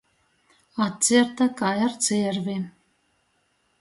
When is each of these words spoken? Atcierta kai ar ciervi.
Atcierta 0.85 1.47
kai 1.59 1.73
ar 1.89 1.93
ciervi. 2.07 2.57